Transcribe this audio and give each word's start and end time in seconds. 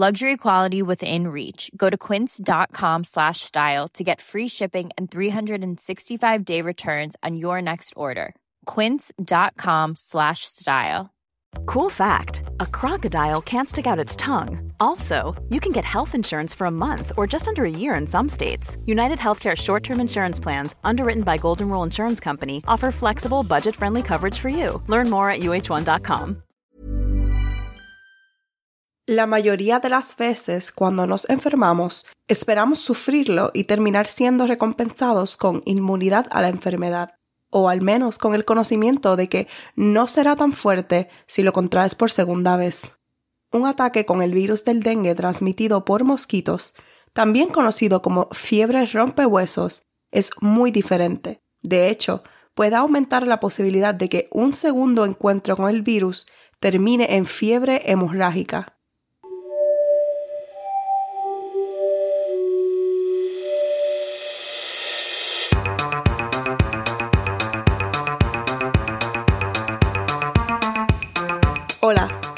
Luxury 0.00 0.36
quality 0.36 0.80
within 0.80 1.26
reach. 1.26 1.72
Go 1.76 1.90
to 1.90 1.98
quince.com 1.98 3.02
slash 3.02 3.40
style 3.40 3.88
to 3.94 4.04
get 4.04 4.20
free 4.20 4.46
shipping 4.46 4.90
and 4.96 5.10
365-day 5.10 6.62
returns 6.62 7.16
on 7.24 7.36
your 7.36 7.60
next 7.60 7.94
order. 7.96 8.36
quince.com 8.64 9.96
slash 9.96 10.44
style. 10.44 11.10
Cool 11.66 11.88
fact 11.88 12.44
a 12.60 12.66
crocodile 12.66 13.42
can't 13.42 13.68
stick 13.68 13.88
out 13.88 13.98
its 13.98 14.14
tongue. 14.14 14.70
Also, 14.78 15.34
you 15.48 15.58
can 15.58 15.72
get 15.72 15.84
health 15.84 16.14
insurance 16.14 16.54
for 16.54 16.68
a 16.68 16.78
month 16.86 17.10
or 17.16 17.26
just 17.26 17.48
under 17.48 17.64
a 17.64 17.78
year 17.82 17.96
in 17.96 18.06
some 18.06 18.28
states. 18.28 18.76
United 18.86 19.18
Healthcare 19.18 19.56
short 19.56 19.82
term 19.82 19.98
insurance 20.00 20.38
plans, 20.38 20.76
underwritten 20.84 21.24
by 21.24 21.38
Golden 21.38 21.68
Rule 21.70 21.82
Insurance 21.82 22.20
Company, 22.20 22.62
offer 22.68 22.92
flexible, 22.92 23.42
budget 23.42 23.74
friendly 23.74 24.04
coverage 24.04 24.38
for 24.38 24.48
you. 24.48 24.80
Learn 24.86 25.10
more 25.10 25.28
at 25.28 25.40
uh1.com. 25.40 26.42
La 29.08 29.26
mayoría 29.26 29.80
de 29.80 29.88
las 29.88 30.18
veces, 30.18 30.70
cuando 30.70 31.06
nos 31.06 31.26
enfermamos, 31.30 32.04
esperamos 32.26 32.80
sufrirlo 32.80 33.50
y 33.54 33.64
terminar 33.64 34.06
siendo 34.06 34.46
recompensados 34.46 35.38
con 35.38 35.62
inmunidad 35.64 36.26
a 36.30 36.42
la 36.42 36.48
enfermedad. 36.48 37.14
o 37.48 37.70
al 37.70 37.80
menos 37.80 38.18
con 38.18 38.34
el 38.34 38.44
conocimiento 38.44 39.16
de 39.16 39.30
que 39.30 39.48
no 39.74 40.08
será 40.08 40.36
tan 40.36 40.52
fuerte 40.52 41.08
si 41.26 41.42
lo 41.42 41.54
contraes 41.54 41.94
por 41.94 42.10
segunda 42.10 42.58
vez. 42.58 42.98
Un 43.50 43.64
ataque 43.64 44.04
con 44.04 44.20
el 44.20 44.34
virus 44.34 44.66
del 44.66 44.82
dengue 44.82 45.14
transmitido 45.14 45.86
por 45.86 46.04
mosquitos, 46.04 46.74
también 47.14 47.48
conocido 47.48 48.02
como 48.02 48.28
fiebre 48.32 48.84
rompehuesos, 48.84 49.86
es 50.10 50.32
muy 50.42 50.70
diferente. 50.70 51.40
De 51.62 51.88
hecho, 51.88 52.22
puede 52.52 52.76
aumentar 52.76 53.26
la 53.26 53.40
posibilidad 53.40 53.94
de 53.94 54.10
que 54.10 54.28
un 54.30 54.52
segundo 54.52 55.06
encuentro 55.06 55.56
con 55.56 55.70
el 55.70 55.80
virus 55.80 56.26
termine 56.60 57.16
en 57.16 57.24
fiebre 57.24 57.90
hemorrágica. 57.90 58.77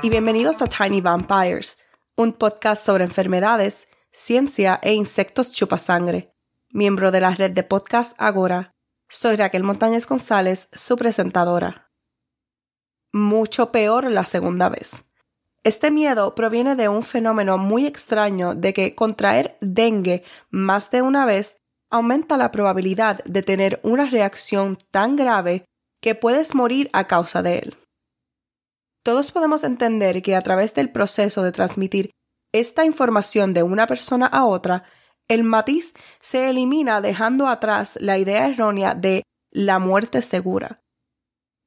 Y 0.03 0.09
bienvenidos 0.09 0.63
a 0.63 0.67
Tiny 0.67 1.03
Vampires, 1.03 1.79
un 2.17 2.33
podcast 2.33 2.85
sobre 2.85 3.05
enfermedades, 3.05 3.89
ciencia 4.13 4.81
e 4.83 4.95
insectos 4.95 5.53
chupasangre. 5.53 6.33
Miembro 6.71 7.11
de 7.11 7.21
la 7.21 7.35
red 7.35 7.51
de 7.51 7.63
podcast 7.65 8.15
Agora, 8.17 8.73
soy 9.11 9.37
Raquel 9.37 9.63
Montañez 9.63 10.07
González, 10.07 10.69
su 10.73 10.97
presentadora. 10.97 11.91
Mucho 13.13 13.73
peor 13.73 14.11
la 14.11 14.25
segunda 14.25 14.71
vez. 14.71 15.05
Este 15.65 15.91
miedo 15.91 16.35
proviene 16.35 16.77
de 16.77 16.89
un 16.89 17.03
fenómeno 17.03 17.59
muy 17.59 17.85
extraño 17.85 18.55
de 18.55 18.73
que 18.73 18.95
contraer 18.95 19.59
dengue 19.61 20.25
más 20.49 20.91
de 20.91 21.03
una 21.03 21.27
vez 21.27 21.59
aumenta 21.91 22.39
la 22.39 22.51
probabilidad 22.51 23.23
de 23.25 23.43
tener 23.43 23.81
una 23.83 24.07
reacción 24.07 24.79
tan 24.91 25.17
grave 25.17 25.67
que 26.01 26.15
puedes 26.15 26.55
morir 26.55 26.89
a 26.95 27.07
causa 27.07 27.43
de 27.43 27.59
él. 27.59 27.80
Todos 29.03 29.33
podemos 29.33 29.65
entender 29.65 30.23
que 30.23 30.37
a 30.37 30.43
través 30.43 30.75
del 30.75 30.91
proceso 30.91 31.43
de 31.43 31.53
transmitir 31.53 32.11
esta 32.53 32.85
información 32.85 33.55
de 33.55 33.63
una 33.63 33.87
persona 33.87 34.27
a 34.27 34.45
otra, 34.45 34.85
el 35.29 35.45
matiz 35.45 35.95
se 36.21 36.51
elimina 36.51 37.01
dejando 37.01 37.47
atrás 37.47 37.97
la 38.01 38.19
idea 38.19 38.49
errónea 38.49 38.95
de 38.95 39.23
la 39.53 39.79
muerte 39.79 40.23
segura. 40.23 40.81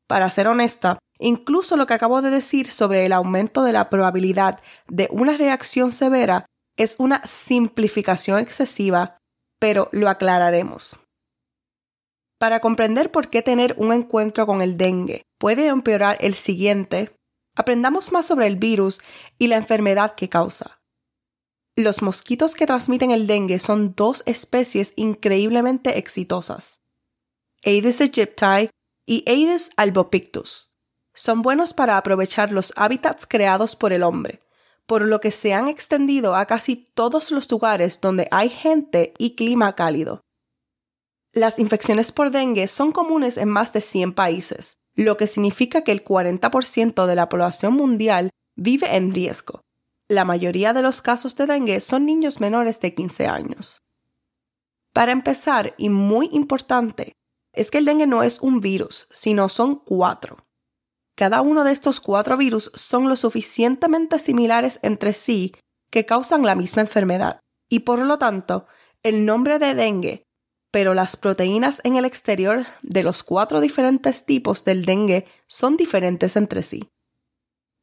Para 0.07 0.29
ser 0.29 0.47
honesta, 0.47 0.99
incluso 1.17 1.77
lo 1.77 1.87
que 1.87 1.93
acabo 1.93 2.21
de 2.21 2.29
decir 2.29 2.69
sobre 2.71 3.05
el 3.05 3.13
aumento 3.13 3.63
de 3.63 3.73
la 3.73 3.89
probabilidad 3.89 4.61
de 4.87 5.07
una 5.11 5.37
reacción 5.37 5.91
severa 5.91 6.45
es 6.77 6.97
una 6.99 7.25
simplificación 7.25 8.39
excesiva, 8.39 9.17
pero 9.59 9.89
lo 9.91 10.09
aclararemos. 10.09 10.99
Para 12.39 12.59
comprender 12.59 13.11
por 13.11 13.29
qué 13.29 13.41
tener 13.41 13.73
un 13.77 13.93
encuentro 13.93 14.45
con 14.45 14.61
el 14.61 14.75
dengue 14.75 15.23
puede 15.39 15.67
empeorar 15.67 16.17
el 16.19 16.33
siguiente, 16.33 17.15
aprendamos 17.55 18.11
más 18.11 18.25
sobre 18.25 18.47
el 18.47 18.55
virus 18.55 19.01
y 19.37 19.47
la 19.47 19.57
enfermedad 19.57 20.15
que 20.15 20.29
causa. 20.29 20.81
Los 21.75 22.01
mosquitos 22.01 22.55
que 22.55 22.67
transmiten 22.67 23.11
el 23.11 23.25
dengue 23.25 23.57
son 23.57 23.95
dos 23.95 24.23
especies 24.27 24.93
increíblemente 24.95 25.97
exitosas. 25.97 26.81
Aedes 27.65 27.99
aegypti 28.01 28.69
y 29.07 29.23
Aedes 29.27 29.71
albopictus. 29.75 30.71
Son 31.15 31.41
buenos 31.41 31.73
para 31.73 31.97
aprovechar 31.97 32.51
los 32.51 32.73
hábitats 32.75 33.25
creados 33.25 33.75
por 33.75 33.93
el 33.93 34.03
hombre, 34.03 34.41
por 34.85 35.03
lo 35.03 35.19
que 35.19 35.31
se 35.31 35.53
han 35.53 35.67
extendido 35.67 36.35
a 36.35 36.45
casi 36.45 36.75
todos 36.75 37.31
los 37.31 37.49
lugares 37.49 38.01
donde 38.01 38.27
hay 38.31 38.49
gente 38.49 39.13
y 39.17 39.35
clima 39.35 39.73
cálido. 39.73 40.21
Las 41.31 41.57
infecciones 41.57 42.11
por 42.11 42.29
dengue 42.29 42.67
son 42.67 42.91
comunes 42.91 43.37
en 43.37 43.49
más 43.49 43.73
de 43.73 43.81
100 43.81 44.13
países, 44.13 44.77
lo 44.95 45.17
que 45.17 45.27
significa 45.27 45.83
que 45.83 45.91
el 45.91 46.03
40% 46.03 47.05
de 47.05 47.15
la 47.15 47.29
población 47.29 47.73
mundial 47.73 48.29
vive 48.55 48.95
en 48.95 49.13
riesgo. 49.13 49.61
La 50.07 50.25
mayoría 50.25 50.73
de 50.73 50.81
los 50.81 51.01
casos 51.01 51.35
de 51.35 51.45
dengue 51.45 51.79
son 51.79 52.05
niños 52.05 52.39
menores 52.39 52.79
de 52.81 52.93
15 52.93 53.27
años. 53.27 53.79
Para 54.93 55.11
empezar, 55.11 55.73
y 55.77 55.89
muy 55.89 56.29
importante, 56.31 57.13
es 57.53 57.71
que 57.71 57.79
el 57.79 57.85
dengue 57.85 58.07
no 58.07 58.21
es 58.21 58.39
un 58.41 58.59
virus, 58.59 59.07
sino 59.11 59.49
son 59.49 59.75
cuatro. 59.75 60.45
Cada 61.15 61.41
uno 61.41 61.63
de 61.63 61.71
estos 61.71 61.99
cuatro 61.99 62.37
virus 62.37 62.71
son 62.75 63.07
lo 63.09 63.15
suficientemente 63.15 64.19
similares 64.19 64.79
entre 64.83 65.13
sí 65.13 65.53
que 65.89 66.05
causan 66.05 66.43
la 66.43 66.55
misma 66.55 66.81
enfermedad, 66.81 67.39
y 67.69 67.79
por 67.79 67.99
lo 67.99 68.17
tanto, 68.17 68.67
el 69.03 69.25
nombre 69.25 69.59
de 69.59 69.75
dengue 69.75 70.23
pero 70.73 70.95
las 70.95 71.15
proteínas 71.17 71.81
en 71.83 71.97
el 71.97 72.03
exterior 72.03 72.65
de 72.81 73.03
los 73.03 73.21
cuatro 73.21 73.61
diferentes 73.61 74.25
tipos 74.25 74.65
del 74.65 74.85
dengue 74.85 75.27
son 75.45 75.77
diferentes 75.77 76.35
entre 76.35 76.63
sí. 76.63 76.89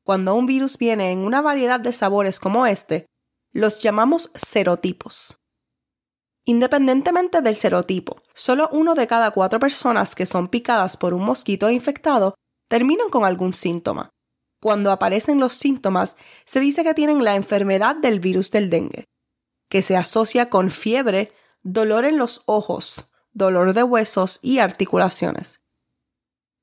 Cuando 0.02 0.34
un 0.34 0.44
virus 0.44 0.76
viene 0.76 1.12
en 1.12 1.20
una 1.20 1.40
variedad 1.40 1.78
de 1.78 1.92
sabores 1.92 2.40
como 2.40 2.66
este, 2.66 3.06
los 3.52 3.80
llamamos 3.80 4.32
serotipos. 4.34 5.38
Independientemente 6.44 7.42
del 7.42 7.54
serotipo, 7.54 8.22
solo 8.34 8.68
uno 8.72 8.96
de 8.96 9.06
cada 9.06 9.30
cuatro 9.30 9.60
personas 9.60 10.16
que 10.16 10.26
son 10.26 10.48
picadas 10.48 10.96
por 10.96 11.14
un 11.14 11.22
mosquito 11.22 11.70
infectado 11.70 12.34
terminan 12.66 13.08
con 13.08 13.24
algún 13.24 13.54
síntoma. 13.54 14.10
Cuando 14.60 14.90
aparecen 14.90 15.38
los 15.38 15.54
síntomas, 15.54 16.16
se 16.44 16.58
dice 16.58 16.82
que 16.82 16.94
tienen 16.94 17.22
la 17.22 17.36
enfermedad 17.36 17.94
del 17.94 18.18
virus 18.18 18.50
del 18.50 18.68
dengue, 18.68 19.04
que 19.68 19.82
se 19.82 19.96
asocia 19.96 20.50
con 20.50 20.72
fiebre, 20.72 21.32
dolor 21.62 22.04
en 22.04 22.18
los 22.18 22.42
ojos, 22.46 23.04
dolor 23.32 23.72
de 23.74 23.82
huesos 23.82 24.38
y 24.42 24.58
articulaciones. 24.58 25.62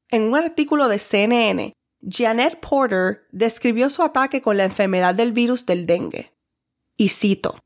En 0.10 0.24
un 0.24 0.36
artículo 0.36 0.88
de 0.88 1.00
CNN, 1.00 1.74
Janet 2.02 2.60
Porter 2.60 3.28
describió 3.32 3.90
su 3.90 4.04
ataque 4.04 4.42
con 4.42 4.58
la 4.58 4.64
enfermedad 4.64 5.16
del 5.16 5.34
virus 5.34 5.66
del 5.66 5.86
dengue. 5.86 6.34
Y 6.96 7.10
cito, 7.10 7.60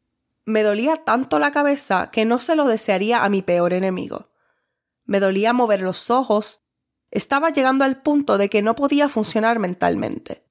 me 0.45 0.63
dolía 0.63 0.97
tanto 0.97 1.39
la 1.39 1.51
cabeza 1.51 2.09
que 2.11 2.25
no 2.25 2.39
se 2.39 2.55
lo 2.55 2.65
desearía 2.65 3.23
a 3.23 3.29
mi 3.29 3.41
peor 3.41 3.73
enemigo. 3.73 4.29
Me 5.05 5.19
dolía 5.19 5.53
mover 5.53 5.81
los 5.81 6.09
ojos, 6.09 6.63
estaba 7.11 7.49
llegando 7.49 7.85
al 7.85 8.01
punto 8.01 8.37
de 8.37 8.49
que 8.49 8.61
no 8.61 8.75
podía 8.75 9.09
funcionar 9.09 9.59
mentalmente. 9.59 10.43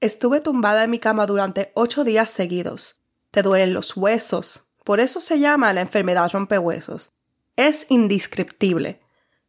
Estuve 0.00 0.40
tumbada 0.40 0.84
en 0.84 0.90
mi 0.90 0.98
cama 0.98 1.26
durante 1.26 1.72
ocho 1.74 2.04
días 2.04 2.28
seguidos. 2.28 3.02
Te 3.30 3.42
duelen 3.42 3.72
los 3.72 3.96
huesos, 3.96 4.73
por 4.84 5.00
eso 5.00 5.20
se 5.20 5.40
llama 5.40 5.72
la 5.72 5.80
enfermedad 5.80 6.30
rompehuesos. 6.30 7.12
Es 7.56 7.86
indescriptible. 7.88 9.00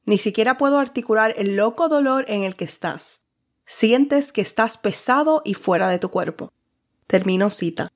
Ni 0.05 0.17
siquiera 0.17 0.57
puedo 0.57 0.79
articular 0.79 1.33
el 1.37 1.55
loco 1.55 1.89
dolor 1.89 2.25
en 2.27 2.43
el 2.43 2.55
que 2.55 2.65
estás. 2.65 3.25
Sientes 3.65 4.31
que 4.31 4.41
estás 4.41 4.77
pesado 4.77 5.41
y 5.43 5.53
fuera 5.55 5.89
de 5.89 5.99
tu 5.99 6.09
cuerpo. 6.09 6.53
Termino 7.07 7.49
cita. 7.49 7.91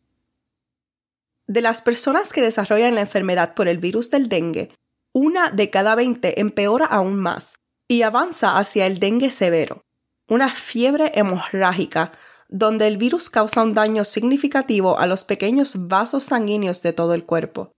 De 1.47 1.61
las 1.61 1.81
personas 1.81 2.33
que 2.33 2.41
desarrollan 2.41 2.95
la 2.95 3.01
enfermedad 3.01 3.53
por 3.55 3.67
el 3.67 3.77
virus 3.77 4.09
del 4.09 4.29
dengue, 4.29 4.71
una 5.13 5.49
de 5.49 5.69
cada 5.69 5.95
20 5.95 6.39
empeora 6.39 6.85
aún 6.85 7.15
más 7.15 7.59
y 7.87 8.03
avanza 8.03 8.57
hacia 8.57 8.85
el 8.85 8.99
dengue 8.99 9.31
severo, 9.31 9.83
una 10.27 10.49
fiebre 10.49 11.11
hemorrágica 11.15 12.11
donde 12.49 12.87
el 12.87 12.97
virus 12.97 13.29
causa 13.29 13.61
un 13.61 13.75
daño 13.75 14.03
significativo 14.03 14.99
a 14.99 15.05
los 15.05 15.23
pequeños 15.23 15.87
vasos 15.87 16.23
sanguíneos 16.23 16.81
de 16.81 16.93
todo 16.93 17.13
el 17.13 17.25
cuerpo. 17.25 17.71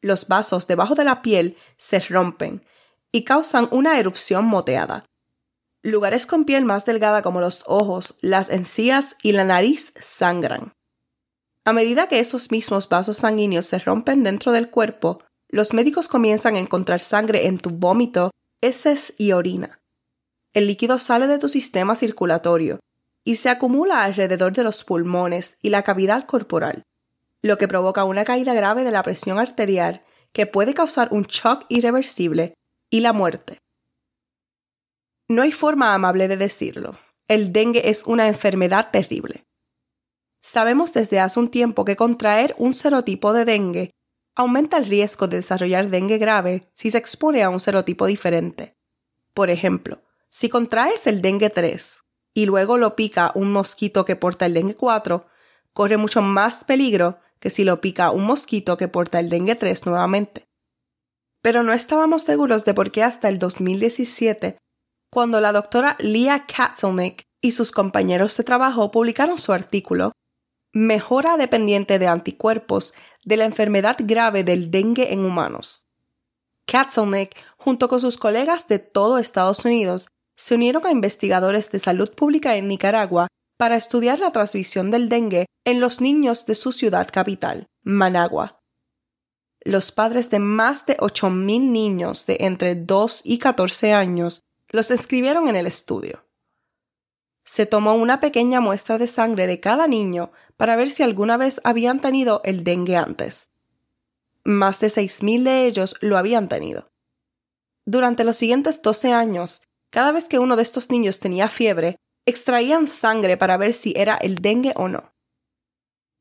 los 0.00 0.28
vasos 0.28 0.68
debajo 0.68 0.94
de 0.94 1.02
la 1.02 1.22
piel 1.22 1.56
se 1.76 1.98
rompen 1.98 2.64
y 3.10 3.24
causan 3.24 3.68
una 3.72 3.98
erupción 3.98 4.44
moteada. 4.44 5.04
Lugares 5.82 6.24
con 6.24 6.44
piel 6.44 6.64
más 6.64 6.84
delgada 6.84 7.20
como 7.20 7.40
los 7.40 7.64
ojos, 7.66 8.16
las 8.20 8.48
encías 8.48 9.16
y 9.24 9.32
la 9.32 9.44
nariz 9.44 9.94
sangran. 10.00 10.72
A 11.64 11.72
medida 11.72 12.06
que 12.06 12.20
esos 12.20 12.52
mismos 12.52 12.88
vasos 12.88 13.16
sanguíneos 13.16 13.66
se 13.66 13.80
rompen 13.80 14.22
dentro 14.22 14.52
del 14.52 14.70
cuerpo, 14.70 15.20
los 15.48 15.72
médicos 15.72 16.06
comienzan 16.06 16.54
a 16.54 16.60
encontrar 16.60 17.00
sangre 17.00 17.48
en 17.48 17.58
tu 17.58 17.70
vómito, 17.70 18.30
heces 18.62 19.14
y 19.18 19.32
orina. 19.32 19.80
El 20.54 20.68
líquido 20.68 21.00
sale 21.00 21.26
de 21.26 21.38
tu 21.38 21.48
sistema 21.48 21.96
circulatorio 21.96 22.78
y 23.28 23.34
se 23.34 23.50
acumula 23.50 24.04
alrededor 24.04 24.54
de 24.54 24.62
los 24.62 24.84
pulmones 24.84 25.58
y 25.60 25.68
la 25.68 25.82
cavidad 25.82 26.24
corporal, 26.24 26.84
lo 27.42 27.58
que 27.58 27.68
provoca 27.68 28.04
una 28.04 28.24
caída 28.24 28.54
grave 28.54 28.84
de 28.84 28.90
la 28.90 29.02
presión 29.02 29.38
arterial 29.38 30.02
que 30.32 30.46
puede 30.46 30.72
causar 30.72 31.08
un 31.10 31.24
shock 31.24 31.66
irreversible 31.68 32.54
y 32.88 33.00
la 33.00 33.12
muerte. 33.12 33.58
No 35.28 35.42
hay 35.42 35.52
forma 35.52 35.92
amable 35.92 36.26
de 36.26 36.38
decirlo. 36.38 36.98
El 37.26 37.52
dengue 37.52 37.90
es 37.90 38.04
una 38.06 38.28
enfermedad 38.28 38.90
terrible. 38.90 39.44
Sabemos 40.40 40.94
desde 40.94 41.20
hace 41.20 41.38
un 41.38 41.50
tiempo 41.50 41.84
que 41.84 41.96
contraer 41.96 42.54
un 42.56 42.72
serotipo 42.72 43.34
de 43.34 43.44
dengue 43.44 43.90
aumenta 44.36 44.78
el 44.78 44.86
riesgo 44.86 45.28
de 45.28 45.36
desarrollar 45.36 45.90
dengue 45.90 46.16
grave 46.16 46.70
si 46.72 46.90
se 46.90 46.96
expone 46.96 47.42
a 47.42 47.50
un 47.50 47.60
serotipo 47.60 48.06
diferente. 48.06 48.74
Por 49.34 49.50
ejemplo, 49.50 49.98
si 50.30 50.48
contraes 50.48 51.06
el 51.06 51.20
dengue 51.20 51.50
3 51.50 52.07
y 52.38 52.46
luego 52.46 52.78
lo 52.78 52.94
pica 52.94 53.32
un 53.34 53.50
mosquito 53.50 54.04
que 54.04 54.14
porta 54.14 54.46
el 54.46 54.54
dengue 54.54 54.76
4, 54.76 55.26
corre 55.72 55.96
mucho 55.96 56.22
más 56.22 56.62
peligro 56.62 57.18
que 57.40 57.50
si 57.50 57.64
lo 57.64 57.80
pica 57.80 58.12
un 58.12 58.26
mosquito 58.26 58.76
que 58.76 58.86
porta 58.86 59.18
el 59.18 59.28
dengue 59.28 59.56
3 59.56 59.86
nuevamente. 59.86 60.46
Pero 61.42 61.64
no 61.64 61.72
estábamos 61.72 62.22
seguros 62.22 62.64
de 62.64 62.74
por 62.74 62.92
qué 62.92 63.02
hasta 63.02 63.28
el 63.28 63.40
2017, 63.40 64.56
cuando 65.10 65.40
la 65.40 65.50
doctora 65.50 65.96
Leah 65.98 66.46
Katzelnick 66.46 67.22
y 67.40 67.50
sus 67.50 67.72
compañeros 67.72 68.36
de 68.36 68.44
trabajo 68.44 68.92
publicaron 68.92 69.40
su 69.40 69.52
artículo 69.52 70.12
mejora 70.72 71.38
dependiente 71.38 71.98
de 71.98 72.06
anticuerpos 72.06 72.94
de 73.24 73.36
la 73.36 73.46
enfermedad 73.46 73.96
grave 73.98 74.44
del 74.44 74.70
dengue 74.70 75.12
en 75.12 75.24
humanos. 75.24 75.88
Katzelnick, 76.66 77.34
junto 77.56 77.88
con 77.88 77.98
sus 77.98 78.16
colegas 78.16 78.68
de 78.68 78.78
todo 78.78 79.18
Estados 79.18 79.64
Unidos, 79.64 80.10
se 80.38 80.54
unieron 80.54 80.86
a 80.86 80.90
investigadores 80.90 81.70
de 81.70 81.78
salud 81.78 82.14
pública 82.14 82.56
en 82.56 82.68
Nicaragua 82.68 83.28
para 83.58 83.76
estudiar 83.76 84.20
la 84.20 84.32
transmisión 84.32 84.90
del 84.90 85.10
dengue 85.10 85.44
en 85.66 85.80
los 85.80 86.00
niños 86.00 86.46
de 86.46 86.54
su 86.54 86.72
ciudad 86.72 87.08
capital, 87.12 87.66
Managua. 87.82 88.60
Los 89.62 89.92
padres 89.92 90.30
de 90.30 90.38
más 90.38 90.86
de 90.86 90.96
8.000 90.96 91.70
niños 91.70 92.24
de 92.24 92.38
entre 92.40 92.74
2 92.74 93.22
y 93.24 93.38
14 93.38 93.92
años 93.92 94.40
los 94.70 94.90
inscribieron 94.90 95.48
en 95.48 95.56
el 95.56 95.66
estudio 95.66 96.28
se 97.48 97.64
tomó 97.64 97.94
una 97.94 98.20
pequeña 98.20 98.60
muestra 98.60 98.98
de 98.98 99.06
sangre 99.06 99.46
de 99.46 99.58
cada 99.58 99.86
niño 99.88 100.32
para 100.58 100.76
ver 100.76 100.90
si 100.90 101.02
alguna 101.02 101.38
vez 101.38 101.62
habían 101.64 101.98
tenido 101.98 102.42
el 102.44 102.62
dengue 102.62 102.94
antes. 102.94 103.48
Más 104.44 104.80
de 104.80 104.88
6.000 104.88 105.44
de 105.44 105.64
ellos 105.64 105.96
lo 106.02 106.18
habían 106.18 106.50
tenido. 106.50 106.90
Durante 107.86 108.22
los 108.22 108.36
siguientes 108.36 108.82
12 108.82 109.14
años, 109.14 109.62
cada 109.90 110.12
vez 110.12 110.28
que 110.28 110.38
uno 110.38 110.56
de 110.56 110.62
estos 110.62 110.90
niños 110.90 111.20
tenía 111.20 111.48
fiebre, 111.48 111.96
extraían 112.26 112.86
sangre 112.86 113.36
para 113.36 113.56
ver 113.56 113.72
si 113.72 113.94
era 113.96 114.14
el 114.16 114.36
dengue 114.36 114.74
o 114.76 114.88
no. 114.88 115.14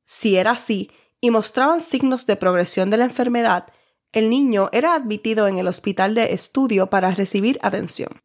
Si 0.05 0.37
era 0.37 0.51
así 0.51 0.89
y 1.19 1.31
mostraban 1.31 1.81
signos 1.81 2.25
de 2.25 2.37
progresión 2.37 2.89
de 2.89 2.97
la 2.97 3.03
enfermedad, 3.03 3.67
el 4.13 4.29
niño 4.29 4.69
era 4.71 4.95
admitido 4.95 5.47
en 5.47 5.57
el 5.57 5.67
hospital 5.67 6.15
de 6.15 6.33
estudio 6.33 6.89
para 6.89 7.11
recibir 7.11 7.59
atención. 7.61 8.21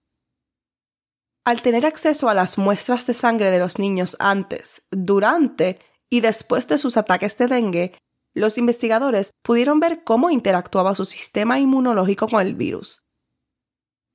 Al 1.44 1.60
tener 1.60 1.86
acceso 1.86 2.28
a 2.28 2.34
las 2.34 2.56
muestras 2.56 3.04
de 3.06 3.14
sangre 3.14 3.50
de 3.50 3.58
los 3.58 3.80
niños 3.80 4.16
antes, 4.20 4.86
durante 4.92 5.80
y 6.08 6.20
después 6.20 6.68
de 6.68 6.78
sus 6.78 6.96
ataques 6.96 7.36
de 7.36 7.48
dengue, 7.48 7.98
los 8.32 8.58
investigadores 8.58 9.32
pudieron 9.42 9.80
ver 9.80 10.04
cómo 10.04 10.30
interactuaba 10.30 10.94
su 10.94 11.04
sistema 11.04 11.58
inmunológico 11.58 12.28
con 12.28 12.46
el 12.46 12.54
virus. 12.54 13.02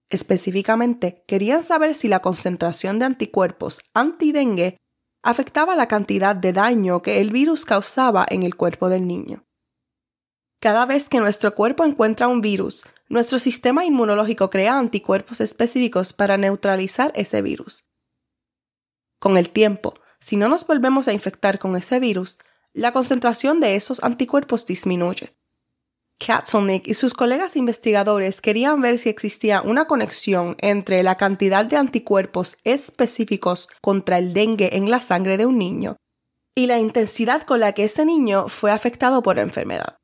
Específicamente, 0.09 1.23
querían 1.27 1.63
saber 1.63 1.93
si 1.95 2.07
la 2.07 2.21
concentración 2.21 2.99
de 2.99 3.05
anticuerpos 3.05 3.81
antidengue 3.93 4.77
afectaba 5.21 5.75
la 5.75 5.87
cantidad 5.87 6.35
de 6.35 6.53
daño 6.53 7.01
que 7.01 7.19
el 7.19 7.31
virus 7.31 7.65
causaba 7.65 8.25
en 8.29 8.43
el 8.43 8.55
cuerpo 8.55 8.87
del 8.87 9.07
niño. 9.07 9.45
Cada 10.61 10.85
vez 10.85 11.09
que 11.09 11.19
nuestro 11.19 11.53
cuerpo 11.53 11.83
encuentra 11.83 12.27
un 12.27 12.41
virus, 12.41 12.85
nuestro 13.09 13.37
sistema 13.37 13.85
inmunológico 13.85 14.49
crea 14.49 14.77
anticuerpos 14.77 15.41
específicos 15.41 16.13
para 16.13 16.37
neutralizar 16.37 17.11
ese 17.15 17.41
virus. 17.41 17.91
Con 19.19 19.37
el 19.37 19.49
tiempo, 19.49 19.95
si 20.19 20.37
no 20.37 20.47
nos 20.47 20.65
volvemos 20.65 21.07
a 21.07 21.13
infectar 21.13 21.59
con 21.59 21.75
ese 21.75 21.99
virus, 21.99 22.37
la 22.73 22.91
concentración 22.91 23.59
de 23.59 23.75
esos 23.75 24.03
anticuerpos 24.03 24.65
disminuye. 24.65 25.35
Katzelnick 26.19 26.87
y 26.87 26.93
sus 26.93 27.13
colegas 27.13 27.55
investigadores 27.55 28.41
querían 28.41 28.81
ver 28.81 28.97
si 28.97 29.09
existía 29.09 29.61
una 29.61 29.85
conexión 29.85 30.55
entre 30.59 31.03
la 31.03 31.15
cantidad 31.15 31.65
de 31.65 31.77
anticuerpos 31.77 32.57
específicos 32.63 33.69
contra 33.81 34.17
el 34.17 34.33
dengue 34.33 34.75
en 34.75 34.89
la 34.89 34.99
sangre 34.99 35.37
de 35.37 35.45
un 35.45 35.57
niño 35.57 35.97
y 36.55 36.65
la 36.65 36.79
intensidad 36.79 37.43
con 37.43 37.59
la 37.59 37.73
que 37.73 37.83
ese 37.83 38.03
niño 38.03 38.47
fue 38.47 38.71
afectado 38.71 39.21
por 39.21 39.35
la 39.35 39.43
enfermedad. 39.43 39.97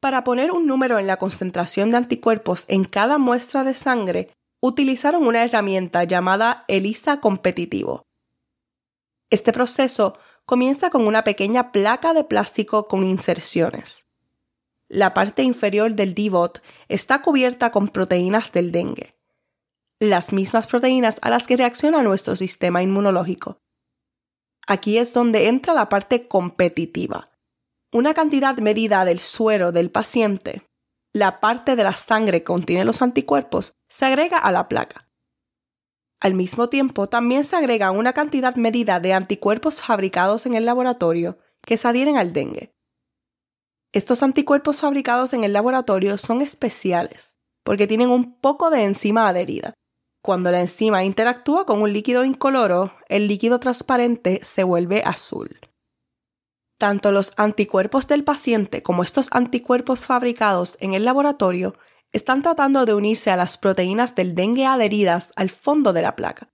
Para 0.00 0.24
poner 0.24 0.50
un 0.50 0.66
número 0.66 0.98
en 0.98 1.06
la 1.06 1.16
concentración 1.16 1.90
de 1.90 1.98
anticuerpos 1.98 2.64
en 2.66 2.84
cada 2.84 3.18
muestra 3.18 3.62
de 3.62 3.74
sangre, 3.74 4.34
utilizaron 4.60 5.24
una 5.24 5.44
herramienta 5.44 6.02
llamada 6.02 6.64
ELISA 6.66 7.20
competitivo. 7.20 8.02
Este 9.30 9.52
proceso 9.52 10.18
comienza 10.44 10.90
con 10.90 11.06
una 11.06 11.22
pequeña 11.22 11.70
placa 11.70 12.14
de 12.14 12.24
plástico 12.24 12.88
con 12.88 13.04
inserciones. 13.04 14.08
La 14.92 15.14
parte 15.14 15.42
inferior 15.42 15.94
del 15.94 16.12
DIVOT 16.14 16.62
está 16.88 17.22
cubierta 17.22 17.72
con 17.72 17.88
proteínas 17.88 18.52
del 18.52 18.72
dengue, 18.72 19.16
las 19.98 20.32
mismas 20.32 20.66
proteínas 20.66 21.18
a 21.22 21.30
las 21.30 21.46
que 21.46 21.56
reacciona 21.56 22.02
nuestro 22.02 22.36
sistema 22.36 22.82
inmunológico. 22.82 23.62
Aquí 24.66 24.98
es 24.98 25.14
donde 25.14 25.48
entra 25.48 25.72
la 25.72 25.88
parte 25.88 26.28
competitiva 26.28 27.32
una 27.94 28.14
cantidad 28.14 28.56
medida 28.56 29.04
del 29.04 29.18
suero 29.18 29.70
del 29.70 29.90
paciente, 29.90 30.62
la 31.12 31.40
parte 31.40 31.76
de 31.76 31.84
la 31.84 31.92
sangre 31.92 32.40
que 32.40 32.44
contiene 32.44 32.86
los 32.86 33.02
anticuerpos, 33.02 33.76
se 33.86 34.06
agrega 34.06 34.38
a 34.38 34.50
la 34.50 34.66
placa. 34.66 35.10
Al 36.18 36.32
mismo 36.32 36.70
tiempo, 36.70 37.08
también 37.08 37.44
se 37.44 37.54
agrega 37.54 37.90
una 37.90 38.14
cantidad 38.14 38.56
medida 38.56 38.98
de 38.98 39.12
anticuerpos 39.12 39.82
fabricados 39.82 40.46
en 40.46 40.54
el 40.54 40.64
laboratorio 40.64 41.38
que 41.60 41.76
se 41.76 41.86
adhieren 41.86 42.16
al 42.16 42.32
dengue. 42.32 42.72
Estos 43.92 44.22
anticuerpos 44.22 44.80
fabricados 44.80 45.32
en 45.34 45.44
el 45.44 45.52
laboratorio 45.52 46.18
son 46.18 46.40
especiales 46.40 47.36
porque 47.64 47.86
tienen 47.86 48.10
un 48.10 48.40
poco 48.40 48.70
de 48.70 48.82
enzima 48.82 49.28
adherida. 49.28 49.74
Cuando 50.22 50.50
la 50.50 50.60
enzima 50.60 51.04
interactúa 51.04 51.66
con 51.66 51.82
un 51.82 51.92
líquido 51.92 52.24
incoloro, 52.24 52.92
el 53.08 53.28
líquido 53.28 53.60
transparente 53.60 54.40
se 54.42 54.64
vuelve 54.64 55.02
azul 55.04 55.60
tanto 56.82 57.12
los 57.12 57.32
anticuerpos 57.36 58.08
del 58.08 58.24
paciente 58.24 58.82
como 58.82 59.04
estos 59.04 59.28
anticuerpos 59.30 60.04
fabricados 60.04 60.76
en 60.80 60.94
el 60.94 61.04
laboratorio 61.04 61.76
están 62.10 62.42
tratando 62.42 62.84
de 62.86 62.92
unirse 62.92 63.30
a 63.30 63.36
las 63.36 63.56
proteínas 63.56 64.16
del 64.16 64.34
dengue 64.34 64.66
adheridas 64.66 65.32
al 65.36 65.50
fondo 65.50 65.92
de 65.92 66.02
la 66.02 66.16
placa. 66.16 66.48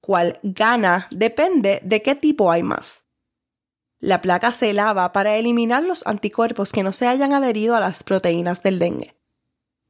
Cuál 0.00 0.40
gana 0.42 1.06
depende 1.12 1.78
de 1.84 2.02
qué 2.02 2.16
tipo 2.16 2.50
hay 2.50 2.64
más. 2.64 3.04
La 4.02 4.20
placa 4.20 4.50
se 4.50 4.72
lava 4.72 5.12
para 5.12 5.36
eliminar 5.36 5.84
los 5.84 6.04
anticuerpos 6.08 6.72
que 6.72 6.82
no 6.82 6.92
se 6.92 7.06
hayan 7.06 7.32
adherido 7.32 7.76
a 7.76 7.80
las 7.80 8.02
proteínas 8.02 8.60
del 8.60 8.80
dengue. 8.80 9.16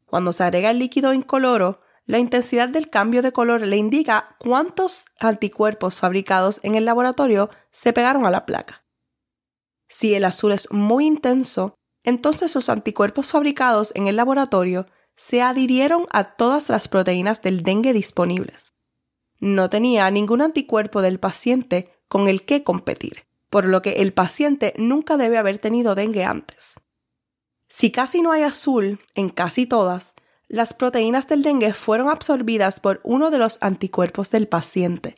Cuando 0.04 0.34
se 0.34 0.44
agrega 0.44 0.70
el 0.70 0.80
líquido 0.80 1.14
incoloro, 1.14 1.80
la 2.04 2.18
intensidad 2.18 2.68
del 2.68 2.90
cambio 2.90 3.22
de 3.22 3.32
color 3.32 3.62
le 3.62 3.78
indica 3.78 4.36
cuántos 4.38 5.06
anticuerpos 5.18 5.98
fabricados 5.98 6.60
en 6.62 6.74
el 6.74 6.84
laboratorio 6.84 7.48
se 7.70 7.94
pegaron 7.94 8.26
a 8.26 8.30
la 8.30 8.44
placa. 8.44 8.84
Si 9.88 10.12
el 10.12 10.26
azul 10.26 10.52
es 10.52 10.70
muy 10.70 11.06
intenso, 11.06 11.74
entonces 12.02 12.54
los 12.54 12.68
anticuerpos 12.68 13.30
fabricados 13.30 13.92
en 13.94 14.08
el 14.08 14.16
laboratorio 14.16 14.88
se 15.16 15.40
adhirieron 15.40 16.06
a 16.10 16.36
todas 16.36 16.68
las 16.68 16.86
proteínas 16.86 17.40
del 17.40 17.62
dengue 17.62 17.94
disponibles. 17.94 18.74
No 19.40 19.70
tenía 19.70 20.10
ningún 20.10 20.42
anticuerpo 20.42 21.00
del 21.00 21.18
paciente 21.18 21.90
con 22.08 22.28
el 22.28 22.44
que 22.44 22.62
competir, 22.62 23.24
por 23.52 23.66
lo 23.66 23.82
que 23.82 24.00
el 24.00 24.14
paciente 24.14 24.72
nunca 24.78 25.18
debe 25.18 25.36
haber 25.36 25.58
tenido 25.58 25.94
dengue 25.94 26.24
antes. 26.24 26.80
Si 27.68 27.92
casi 27.92 28.22
no 28.22 28.32
hay 28.32 28.44
azul 28.44 28.98
en 29.14 29.28
casi 29.28 29.66
todas, 29.66 30.14
las 30.48 30.72
proteínas 30.72 31.28
del 31.28 31.42
dengue 31.42 31.74
fueron 31.74 32.08
absorbidas 32.08 32.80
por 32.80 33.02
uno 33.04 33.30
de 33.30 33.36
los 33.36 33.58
anticuerpos 33.60 34.30
del 34.30 34.48
paciente. 34.48 35.16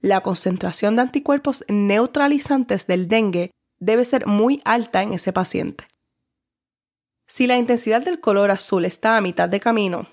La 0.00 0.22
concentración 0.22 0.96
de 0.96 1.02
anticuerpos 1.02 1.64
neutralizantes 1.68 2.88
del 2.88 3.06
dengue 3.06 3.52
debe 3.78 4.04
ser 4.04 4.26
muy 4.26 4.60
alta 4.64 5.02
en 5.04 5.12
ese 5.12 5.32
paciente. 5.32 5.86
Si 7.28 7.46
la 7.46 7.56
intensidad 7.56 8.04
del 8.04 8.18
color 8.18 8.50
azul 8.50 8.84
está 8.84 9.16
a 9.16 9.20
mitad 9.20 9.48
de 9.48 9.60
camino, 9.60 10.08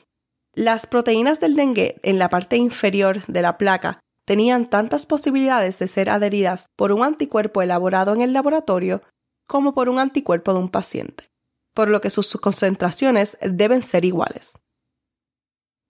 las 0.53 0.85
proteínas 0.85 1.39
del 1.39 1.55
dengue 1.55 1.99
en 2.03 2.19
la 2.19 2.29
parte 2.29 2.57
inferior 2.57 3.25
de 3.25 3.41
la 3.41 3.57
placa 3.57 4.01
tenían 4.27 4.69
tantas 4.69 5.05
posibilidades 5.05 5.79
de 5.79 5.87
ser 5.87 6.09
adheridas 6.09 6.67
por 6.75 6.91
un 6.91 7.01
anticuerpo 7.01 7.61
elaborado 7.61 8.13
en 8.13 8.19
el 8.19 8.33
laboratorio 8.33 9.01
como 9.47 9.73
por 9.73 9.87
un 9.87 9.99
anticuerpo 9.99 10.51
de 10.51 10.59
un 10.59 10.69
paciente, 10.69 11.31
por 11.73 11.87
lo 11.87 12.01
que 12.01 12.09
sus 12.09 12.35
concentraciones 12.35 13.37
deben 13.41 13.81
ser 13.81 14.03
iguales. 14.03 14.59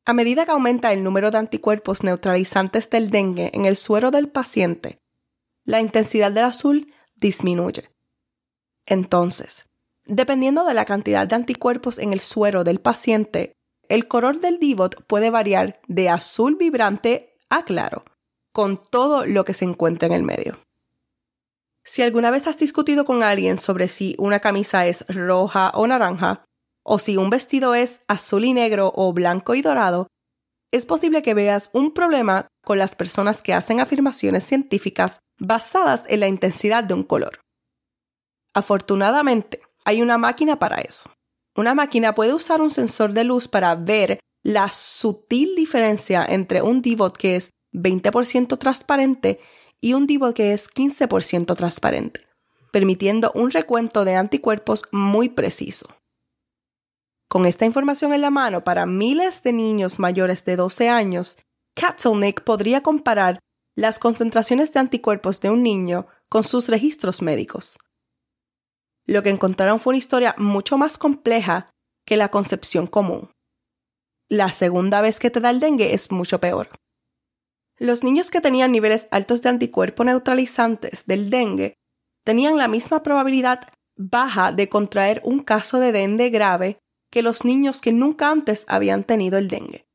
A 0.05 0.13
medida 0.13 0.45
que 0.45 0.51
aumenta 0.51 0.93
el 0.93 1.03
número 1.03 1.31
de 1.31 1.39
anticuerpos 1.39 2.03
neutralizantes 2.03 2.91
del 2.91 3.09
dengue 3.09 3.49
en 3.55 3.65
el 3.65 3.75
suero 3.75 4.11
del 4.11 4.29
paciente, 4.29 4.99
la 5.65 5.81
intensidad 5.81 6.31
del 6.31 6.43
azul 6.45 6.93
disminuye. 7.15 7.89
Entonces, 8.85 9.65
dependiendo 10.05 10.63
de 10.63 10.75
la 10.75 10.85
cantidad 10.85 11.25
de 11.25 11.35
anticuerpos 11.35 11.97
en 11.97 12.13
el 12.13 12.19
suero 12.19 12.63
del 12.63 12.81
paciente, 12.81 13.53
el 13.89 14.07
color 14.07 14.39
del 14.41 14.59
DIVOT 14.59 15.07
puede 15.07 15.31
variar 15.31 15.81
de 15.87 16.09
azul 16.09 16.55
vibrante 16.55 17.33
a 17.49 17.65
claro, 17.65 18.03
con 18.57 18.81
todo 18.89 19.27
lo 19.27 19.45
que 19.45 19.53
se 19.53 19.65
encuentra 19.65 20.07
en 20.07 20.13
el 20.15 20.23
medio. 20.23 20.57
Si 21.85 22.01
alguna 22.01 22.31
vez 22.31 22.47
has 22.47 22.57
discutido 22.57 23.05
con 23.05 23.21
alguien 23.21 23.55
sobre 23.55 23.87
si 23.87 24.15
una 24.17 24.39
camisa 24.39 24.87
es 24.87 25.05
roja 25.09 25.69
o 25.75 25.85
naranja, 25.85 26.43
o 26.83 26.97
si 26.97 27.17
un 27.17 27.29
vestido 27.29 27.75
es 27.75 27.99
azul 28.07 28.45
y 28.45 28.55
negro 28.55 28.91
o 28.95 29.13
blanco 29.13 29.53
y 29.53 29.61
dorado, 29.61 30.07
es 30.71 30.87
posible 30.87 31.21
que 31.21 31.35
veas 31.35 31.69
un 31.71 31.93
problema 31.93 32.47
con 32.65 32.79
las 32.79 32.95
personas 32.95 33.43
que 33.43 33.53
hacen 33.53 33.79
afirmaciones 33.79 34.43
científicas 34.43 35.19
basadas 35.37 36.03
en 36.07 36.21
la 36.21 36.27
intensidad 36.27 36.83
de 36.83 36.95
un 36.95 37.03
color. 37.03 37.41
Afortunadamente, 38.55 39.61
hay 39.85 40.01
una 40.01 40.17
máquina 40.17 40.57
para 40.57 40.77
eso. 40.77 41.11
Una 41.55 41.75
máquina 41.75 42.15
puede 42.15 42.33
usar 42.33 42.63
un 42.63 42.71
sensor 42.71 43.13
de 43.13 43.23
luz 43.23 43.47
para 43.47 43.75
ver 43.75 44.19
la 44.43 44.69
sutil 44.69 45.53
diferencia 45.55 46.25
entre 46.27 46.63
un 46.63 46.81
divot 46.81 47.15
que 47.15 47.35
es 47.35 47.51
20% 47.77 48.57
transparente 48.57 49.39
y 49.79 49.93
un 49.93 50.07
DIVOT 50.07 50.35
que 50.35 50.53
es 50.53 50.69
15% 50.69 51.55
transparente, 51.55 52.27
permitiendo 52.71 53.31
un 53.33 53.51
recuento 53.51 54.05
de 54.05 54.15
anticuerpos 54.15 54.83
muy 54.91 55.29
preciso. 55.29 55.87
Con 57.29 57.45
esta 57.45 57.65
información 57.65 58.13
en 58.13 58.21
la 58.21 58.29
mano 58.29 58.63
para 58.63 58.85
miles 58.85 59.43
de 59.43 59.53
niños 59.53 59.99
mayores 59.99 60.45
de 60.45 60.55
12 60.55 60.89
años, 60.89 61.37
Katzlnick 61.75 62.41
podría 62.43 62.81
comparar 62.81 63.39
las 63.75 63.99
concentraciones 63.99 64.73
de 64.73 64.79
anticuerpos 64.79 65.41
de 65.41 65.51
un 65.51 65.61
niño 65.61 66.07
con 66.29 66.43
sus 66.43 66.67
registros 66.67 67.21
médicos. 67.21 67.77
Lo 69.05 69.23
que 69.23 69.29
encontraron 69.29 69.79
fue 69.79 69.91
una 69.91 69.99
historia 69.99 70.35
mucho 70.37 70.77
más 70.77 70.97
compleja 70.97 71.69
que 72.05 72.17
la 72.17 72.29
concepción 72.29 72.87
común. 72.87 73.29
La 74.29 74.51
segunda 74.51 75.01
vez 75.01 75.19
que 75.19 75.29
te 75.29 75.39
da 75.39 75.49
el 75.51 75.59
dengue 75.59 75.93
es 75.93 76.11
mucho 76.11 76.39
peor. 76.39 76.69
Los 77.79 78.03
niños 78.03 78.31
que 78.31 78.41
tenían 78.41 78.71
niveles 78.71 79.07
altos 79.11 79.41
de 79.41 79.49
anticuerpos 79.49 80.05
neutralizantes 80.05 81.05
del 81.05 81.29
dengue 81.29 81.75
tenían 82.23 82.57
la 82.57 82.67
misma 82.67 83.03
probabilidad 83.03 83.69
baja 83.95 84.51
de 84.51 84.67
contraer 84.69 85.21
un 85.23 85.43
caso 85.43 85.79
de 85.79 85.91
dengue 85.91 86.29
grave 86.29 86.79
que 87.11 87.21
los 87.21 87.45
niños 87.45 87.81
que 87.81 87.91
nunca 87.91 88.29
antes 88.29 88.65
habían 88.67 89.03
tenido 89.03 89.37
el 89.37 89.47
dengue. 89.47 89.85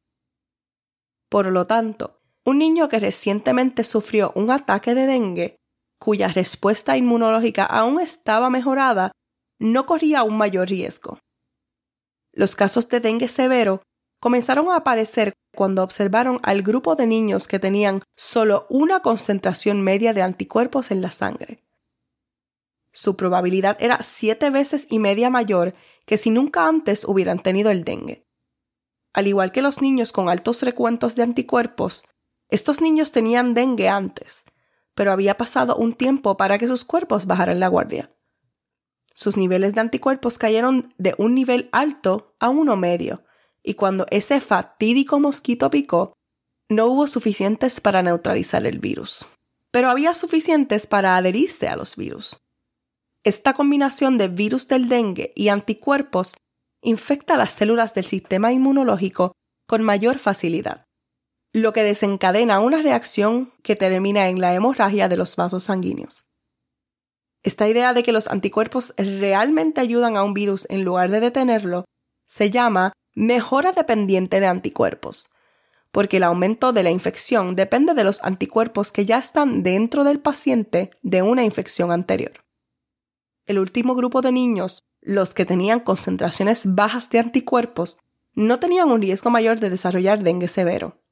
Por 1.28 1.46
lo 1.46 1.66
tanto, 1.66 2.20
un 2.44 2.58
niño 2.58 2.88
que 2.88 2.98
recientemente 2.98 3.84
sufrió 3.84 4.32
un 4.34 4.50
ataque 4.50 4.94
de 4.94 5.06
dengue, 5.06 5.56
cuya 5.98 6.28
respuesta 6.28 6.96
inmunológica 6.96 7.64
aún 7.64 8.00
estaba 8.00 8.50
mejorada, 8.50 9.12
no 9.58 9.86
corría 9.86 10.24
un 10.24 10.36
mayor 10.36 10.68
riesgo. 10.68 11.18
Los 12.32 12.56
casos 12.56 12.88
de 12.88 13.00
dengue 13.00 13.28
severo 13.28 13.82
comenzaron 14.22 14.68
a 14.68 14.76
aparecer 14.76 15.32
cuando 15.52 15.82
observaron 15.82 16.38
al 16.44 16.62
grupo 16.62 16.94
de 16.94 17.08
niños 17.08 17.48
que 17.48 17.58
tenían 17.58 18.02
solo 18.16 18.66
una 18.70 19.00
concentración 19.00 19.80
media 19.82 20.12
de 20.12 20.22
anticuerpos 20.22 20.92
en 20.92 21.02
la 21.02 21.10
sangre. 21.10 21.64
Su 22.92 23.16
probabilidad 23.16 23.76
era 23.80 24.00
siete 24.04 24.50
veces 24.50 24.86
y 24.88 25.00
media 25.00 25.28
mayor 25.28 25.74
que 26.06 26.18
si 26.18 26.30
nunca 26.30 26.68
antes 26.68 27.04
hubieran 27.04 27.40
tenido 27.40 27.72
el 27.72 27.82
dengue. 27.82 28.24
Al 29.12 29.26
igual 29.26 29.50
que 29.50 29.60
los 29.60 29.82
niños 29.82 30.12
con 30.12 30.28
altos 30.28 30.62
recuentos 30.62 31.16
de 31.16 31.24
anticuerpos, 31.24 32.04
estos 32.48 32.80
niños 32.80 33.10
tenían 33.10 33.54
dengue 33.54 33.88
antes, 33.88 34.44
pero 34.94 35.10
había 35.10 35.36
pasado 35.36 35.74
un 35.74 35.94
tiempo 35.94 36.36
para 36.36 36.58
que 36.58 36.68
sus 36.68 36.84
cuerpos 36.84 37.26
bajaran 37.26 37.58
la 37.58 37.66
guardia. 37.66 38.14
Sus 39.14 39.36
niveles 39.36 39.74
de 39.74 39.80
anticuerpos 39.80 40.38
cayeron 40.38 40.94
de 40.96 41.16
un 41.18 41.34
nivel 41.34 41.68
alto 41.72 42.36
a 42.38 42.50
uno 42.50 42.76
medio, 42.76 43.24
y 43.62 43.74
cuando 43.74 44.06
ese 44.10 44.40
fatídico 44.40 45.20
mosquito 45.20 45.70
picó, 45.70 46.14
no 46.68 46.86
hubo 46.86 47.06
suficientes 47.06 47.80
para 47.80 48.02
neutralizar 48.02 48.66
el 48.66 48.78
virus, 48.78 49.26
pero 49.70 49.90
había 49.90 50.14
suficientes 50.14 50.86
para 50.86 51.16
adherirse 51.16 51.68
a 51.68 51.76
los 51.76 51.96
virus. 51.96 52.40
Esta 53.24 53.54
combinación 53.54 54.18
de 54.18 54.28
virus 54.28 54.66
del 54.68 54.88
dengue 54.88 55.32
y 55.36 55.48
anticuerpos 55.48 56.36
infecta 56.82 57.36
las 57.36 57.52
células 57.52 57.94
del 57.94 58.04
sistema 58.04 58.52
inmunológico 58.52 59.32
con 59.68 59.82
mayor 59.82 60.18
facilidad, 60.18 60.86
lo 61.52 61.72
que 61.72 61.84
desencadena 61.84 62.60
una 62.60 62.82
reacción 62.82 63.52
que 63.62 63.76
termina 63.76 64.28
en 64.28 64.40
la 64.40 64.54
hemorragia 64.54 65.08
de 65.08 65.16
los 65.16 65.36
vasos 65.36 65.64
sanguíneos. 65.64 66.24
Esta 67.44 67.68
idea 67.68 67.92
de 67.92 68.02
que 68.02 68.12
los 68.12 68.28
anticuerpos 68.28 68.94
realmente 68.96 69.80
ayudan 69.80 70.16
a 70.16 70.22
un 70.22 70.34
virus 70.34 70.66
en 70.70 70.84
lugar 70.84 71.10
de 71.10 71.20
detenerlo 71.20 71.84
se 72.26 72.50
llama 72.50 72.92
mejora 73.14 73.72
dependiente 73.72 74.40
de 74.40 74.46
anticuerpos, 74.46 75.30
porque 75.90 76.16
el 76.16 76.24
aumento 76.24 76.72
de 76.72 76.82
la 76.82 76.90
infección 76.90 77.54
depende 77.54 77.94
de 77.94 78.04
los 78.04 78.22
anticuerpos 78.22 78.92
que 78.92 79.04
ya 79.04 79.18
están 79.18 79.62
dentro 79.62 80.04
del 80.04 80.20
paciente 80.20 80.90
de 81.02 81.22
una 81.22 81.44
infección 81.44 81.92
anterior. 81.92 82.32
El 83.44 83.58
último 83.58 83.94
grupo 83.94 84.22
de 84.22 84.32
niños, 84.32 84.84
los 85.00 85.34
que 85.34 85.44
tenían 85.44 85.80
concentraciones 85.80 86.74
bajas 86.74 87.10
de 87.10 87.18
anticuerpos, 87.18 87.98
no 88.34 88.58
tenían 88.58 88.90
un 88.90 89.02
riesgo 89.02 89.30
mayor 89.30 89.60
de 89.60 89.68
desarrollar 89.68 90.22
dengue 90.22 90.48
severo. 90.48 91.02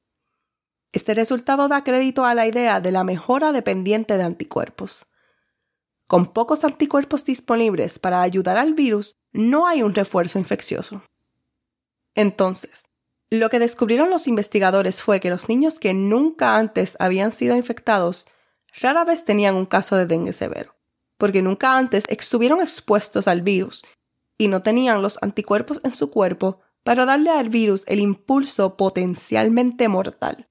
Este 0.91 1.13
resultado 1.13 1.67
da 1.67 1.83
crédito 1.83 2.25
a 2.25 2.33
la 2.33 2.47
idea 2.47 2.79
de 2.79 2.91
la 2.91 3.03
mejora 3.03 3.51
dependiente 3.51 4.17
de 4.17 4.23
anticuerpos. 4.23 5.05
Con 6.07 6.33
pocos 6.33 6.65
anticuerpos 6.65 7.23
disponibles 7.23 7.99
para 7.99 8.21
ayudar 8.21 8.57
al 8.57 8.73
virus, 8.73 9.15
no 9.31 9.67
hay 9.67 9.83
un 9.83 9.93
refuerzo 9.93 10.39
infeccioso. 10.39 11.03
Entonces, 12.15 12.83
lo 13.29 13.49
que 13.49 13.59
descubrieron 13.59 14.09
los 14.09 14.27
investigadores 14.27 15.01
fue 15.01 15.21
que 15.21 15.29
los 15.29 15.47
niños 15.47 15.79
que 15.79 15.93
nunca 15.93 16.57
antes 16.57 16.97
habían 16.99 17.31
sido 17.31 17.55
infectados 17.55 18.27
rara 18.81 19.05
vez 19.05 19.23
tenían 19.23 19.55
un 19.55 19.65
caso 19.65 19.95
de 19.95 20.05
dengue 20.05 20.33
severo, 20.33 20.75
porque 21.17 21.41
nunca 21.41 21.77
antes 21.77 22.03
estuvieron 22.09 22.59
expuestos 22.59 23.29
al 23.29 23.41
virus 23.41 23.85
y 24.37 24.49
no 24.49 24.63
tenían 24.63 25.01
los 25.01 25.17
anticuerpos 25.21 25.79
en 25.83 25.91
su 25.91 26.11
cuerpo 26.11 26.59
para 26.83 27.05
darle 27.05 27.29
al 27.29 27.47
virus 27.47 27.83
el 27.87 27.99
impulso 27.99 28.75
potencialmente 28.75 29.87
mortal. 29.87 30.49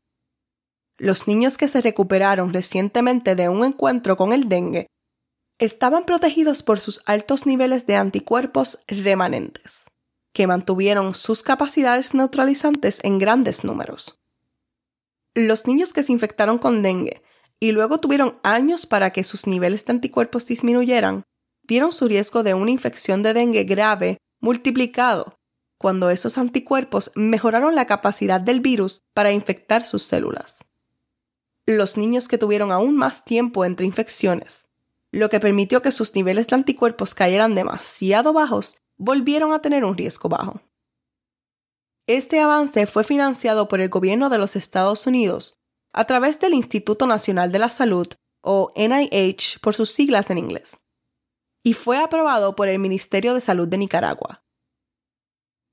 Los 0.96 1.26
niños 1.26 1.58
que 1.58 1.68
se 1.68 1.82
recuperaron 1.82 2.52
recientemente 2.52 3.34
de 3.34 3.50
un 3.50 3.64
encuentro 3.64 4.16
con 4.16 4.32
el 4.32 4.48
dengue 4.48 4.86
estaban 5.58 6.06
protegidos 6.06 6.62
por 6.62 6.80
sus 6.80 7.02
altos 7.04 7.44
niveles 7.44 7.86
de 7.86 7.96
anticuerpos 7.96 8.78
remanentes 8.86 9.89
que 10.32 10.46
mantuvieron 10.46 11.14
sus 11.14 11.42
capacidades 11.42 12.14
neutralizantes 12.14 13.00
en 13.02 13.18
grandes 13.18 13.64
números. 13.64 14.20
Los 15.34 15.66
niños 15.66 15.92
que 15.92 16.02
se 16.02 16.12
infectaron 16.12 16.58
con 16.58 16.82
dengue 16.82 17.22
y 17.60 17.72
luego 17.72 18.00
tuvieron 18.00 18.38
años 18.42 18.86
para 18.86 19.12
que 19.12 19.22
sus 19.22 19.46
niveles 19.46 19.84
de 19.84 19.92
anticuerpos 19.92 20.46
disminuyeran, 20.46 21.24
vieron 21.62 21.92
su 21.92 22.08
riesgo 22.08 22.42
de 22.42 22.54
una 22.54 22.70
infección 22.70 23.22
de 23.22 23.34
dengue 23.34 23.64
grave 23.64 24.18
multiplicado 24.40 25.36
cuando 25.78 26.10
esos 26.10 26.36
anticuerpos 26.36 27.10
mejoraron 27.14 27.74
la 27.74 27.86
capacidad 27.86 28.40
del 28.40 28.60
virus 28.60 29.02
para 29.14 29.32
infectar 29.32 29.86
sus 29.86 30.02
células. 30.02 30.64
Los 31.66 31.96
niños 31.96 32.28
que 32.28 32.38
tuvieron 32.38 32.72
aún 32.72 32.96
más 32.96 33.24
tiempo 33.24 33.64
entre 33.64 33.86
infecciones, 33.86 34.68
lo 35.12 35.30
que 35.30 35.40
permitió 35.40 35.80
que 35.80 35.92
sus 35.92 36.14
niveles 36.14 36.48
de 36.48 36.56
anticuerpos 36.56 37.14
cayeran 37.14 37.54
demasiado 37.54 38.32
bajos, 38.32 38.76
volvieron 39.00 39.52
a 39.52 39.62
tener 39.62 39.84
un 39.84 39.96
riesgo 39.96 40.28
bajo. 40.28 40.60
Este 42.06 42.38
avance 42.40 42.86
fue 42.86 43.02
financiado 43.02 43.66
por 43.66 43.80
el 43.80 43.88
gobierno 43.88 44.28
de 44.28 44.38
los 44.38 44.56
Estados 44.56 45.06
Unidos 45.06 45.58
a 45.92 46.04
través 46.04 46.38
del 46.38 46.54
Instituto 46.54 47.06
Nacional 47.06 47.50
de 47.50 47.58
la 47.58 47.68
Salud, 47.68 48.06
o 48.42 48.72
NIH 48.76 49.58
por 49.60 49.74
sus 49.74 49.90
siglas 49.90 50.30
en 50.30 50.38
inglés, 50.38 50.80
y 51.62 51.74
fue 51.74 51.98
aprobado 51.98 52.54
por 52.56 52.68
el 52.68 52.78
Ministerio 52.78 53.34
de 53.34 53.40
Salud 53.40 53.68
de 53.68 53.76
Nicaragua. 53.76 54.44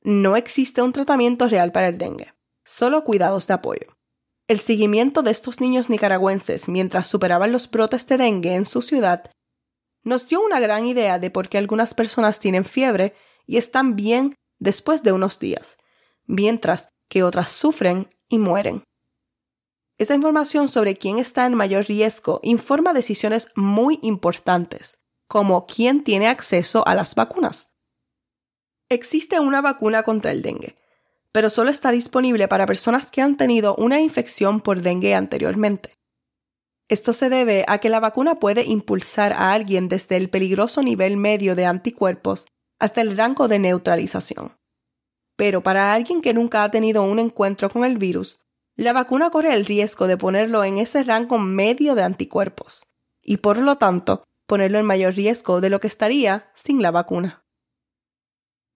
No 0.02 0.36
existe 0.36 0.82
un 0.82 0.92
tratamiento 0.92 1.48
real 1.48 1.72
para 1.72 1.88
el 1.90 1.98
dengue, 1.98 2.34
solo 2.66 3.04
cuidados 3.04 3.48
de 3.48 3.54
apoyo. 3.54 3.98
El 4.50 4.60
seguimiento 4.60 5.22
de 5.22 5.32
estos 5.32 5.62
niños 5.62 5.90
nicaragüenses 5.90 6.68
mientras 6.68 7.08
superaban 7.08 7.52
los 7.52 7.70
brotes 7.70 8.08
de 8.08 8.18
dengue 8.18 8.56
en 8.56 8.66
su 8.66 8.82
ciudad 8.82 9.32
nos 10.08 10.28
dio 10.28 10.42
una 10.42 10.60
gran 10.60 10.86
idea 10.86 11.20
de 11.20 11.30
por 11.30 11.50
qué 11.50 11.58
algunas 11.58 11.94
personas 11.94 12.40
tienen 12.40 12.64
fiebre 12.64 13.14
y 13.46 13.58
están 13.58 13.96
bien 13.96 14.36
después 14.58 15.04
de 15.04 15.12
unos 15.12 15.40
días, 15.40 15.78
mientras 16.26 16.90
que 17.10 17.24
otras 17.24 17.50
sufren 17.50 18.10
y 18.30 18.40
mueren. 18.40 18.84
Esta 19.98 20.16
información 20.16 20.70
sobre 20.70 20.96
quién 20.96 21.18
está 21.18 21.46
en 21.46 21.56
mayor 21.56 21.86
riesgo 21.86 22.40
informa 22.44 22.94
decisiones 22.94 23.50
muy 23.56 24.00
importantes, 24.02 25.04
como 25.28 25.66
quién 25.66 26.04
tiene 26.04 26.28
acceso 26.28 26.88
a 26.88 26.96
las 26.96 27.16
vacunas. 27.16 27.76
Existe 28.90 29.40
una 29.42 29.62
vacuna 29.62 30.04
contra 30.04 30.32
el 30.32 30.42
dengue, 30.42 30.78
pero 31.34 31.50
solo 31.50 31.70
está 31.70 31.92
disponible 31.92 32.48
para 32.48 32.66
personas 32.66 33.12
que 33.12 33.22
han 33.22 33.36
tenido 33.36 33.76
una 33.76 34.00
infección 34.00 34.62
por 34.62 34.82
dengue 34.82 35.16
anteriormente. 35.16 35.97
Esto 36.90 37.12
se 37.14 37.30
debe 37.30 37.66
a 37.68 37.80
que 37.80 37.90
la 37.90 38.00
vacuna 38.00 38.36
puede 38.36 38.64
impulsar 38.64 39.34
a 39.34 39.52
alguien 39.52 39.90
desde 39.90 40.16
el 40.16 40.30
peligroso 40.30 40.82
nivel 40.82 41.18
medio 41.18 41.56
de 41.56 41.66
anticuerpos 41.66 42.48
hasta 42.80 43.02
el 43.02 43.18
rango 43.18 43.48
de 43.48 43.60
neutralización. 43.60 44.56
Pero 45.36 45.62
para 45.62 45.94
alguien 45.94 46.22
que 46.22 46.34
nunca 46.34 46.64
ha 46.64 46.72
tenido 46.72 47.04
un 47.04 47.20
encuentro 47.20 47.70
con 47.70 47.84
el 47.84 47.98
virus, 47.98 48.40
la 48.76 48.94
vacuna 48.94 49.30
corre 49.30 49.54
el 49.54 49.66
riesgo 49.66 50.08
de 50.08 50.18
ponerlo 50.18 50.64
en 50.64 50.78
ese 50.78 51.04
rango 51.04 51.38
medio 51.40 51.96
de 51.96 52.04
anticuerpos, 52.04 52.86
y 53.24 53.38
por 53.38 53.58
lo 53.58 53.76
tanto, 53.76 54.24
ponerlo 54.48 54.78
en 54.78 54.86
mayor 54.86 55.14
riesgo 55.16 55.62
de 55.62 55.70
lo 55.70 55.80
que 55.80 55.88
estaría 55.88 56.52
sin 56.56 56.82
la 56.82 56.92
vacuna. 56.92 57.44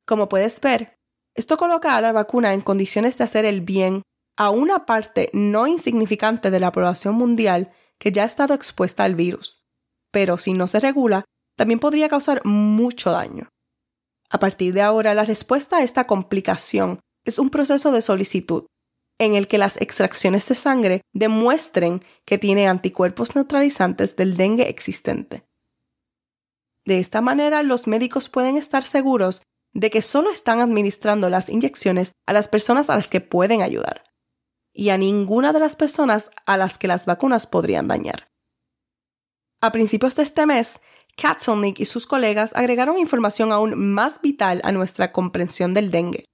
Como 0.05 0.27
puedes 0.27 0.59
ver, 0.59 0.97
esto 1.35 1.55
coloca 1.55 1.95
a 1.95 2.01
la 2.01 2.11
vacuna 2.11 2.53
en 2.53 2.61
condiciones 2.61 3.17
de 3.17 3.23
hacer 3.23 3.45
el 3.45 3.61
bien 3.61 4.01
a 4.37 4.49
una 4.49 4.85
parte 4.85 5.29
no 5.33 5.67
insignificante 5.67 6.51
de 6.51 6.59
la 6.59 6.71
población 6.71 7.15
mundial 7.15 7.71
que 8.01 8.11
ya 8.11 8.23
ha 8.23 8.25
estado 8.25 8.55
expuesta 8.55 9.03
al 9.03 9.13
virus, 9.13 9.63
pero 10.09 10.39
si 10.39 10.53
no 10.53 10.65
se 10.65 10.79
regula, 10.79 11.23
también 11.55 11.79
podría 11.79 12.09
causar 12.09 12.43
mucho 12.43 13.11
daño. 13.11 13.47
A 14.31 14.39
partir 14.39 14.73
de 14.73 14.81
ahora, 14.81 15.13
la 15.13 15.23
respuesta 15.23 15.77
a 15.77 15.83
esta 15.83 16.05
complicación 16.07 16.99
es 17.25 17.37
un 17.37 17.51
proceso 17.51 17.91
de 17.91 18.01
solicitud, 18.01 18.65
en 19.19 19.35
el 19.35 19.47
que 19.47 19.59
las 19.59 19.79
extracciones 19.79 20.47
de 20.47 20.55
sangre 20.55 21.01
demuestren 21.13 22.03
que 22.25 22.39
tiene 22.39 22.67
anticuerpos 22.67 23.35
neutralizantes 23.35 24.15
del 24.15 24.35
dengue 24.35 24.67
existente. 24.67 25.45
De 26.85 26.97
esta 26.97 27.21
manera, 27.21 27.61
los 27.61 27.85
médicos 27.85 28.29
pueden 28.29 28.57
estar 28.57 28.83
seguros 28.83 29.43
de 29.73 29.91
que 29.91 30.01
solo 30.01 30.31
están 30.31 30.59
administrando 30.59 31.29
las 31.29 31.49
inyecciones 31.49 32.13
a 32.25 32.33
las 32.33 32.47
personas 32.47 32.89
a 32.89 32.95
las 32.95 33.11
que 33.11 33.21
pueden 33.21 33.61
ayudar 33.61 34.10
y 34.73 34.89
a 34.89 34.97
ninguna 34.97 35.53
de 35.53 35.59
las 35.59 35.75
personas 35.75 36.31
a 36.45 36.57
las 36.57 36.77
que 36.77 36.87
las 36.87 37.05
vacunas 37.05 37.47
podrían 37.47 37.87
dañar. 37.87 38.27
A 39.61 39.71
principios 39.71 40.15
de 40.15 40.23
este 40.23 40.45
mes, 40.45 40.81
Katzelnik 41.15 41.79
y 41.79 41.85
sus 41.85 42.07
colegas 42.07 42.55
agregaron 42.55 42.97
información 42.97 43.51
aún 43.51 43.93
más 43.93 44.21
vital 44.21 44.61
a 44.63 44.71
nuestra 44.71 45.11
comprensión 45.11 45.73
del 45.73 45.91
dengue. 45.91 46.25